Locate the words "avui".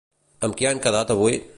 1.17-1.41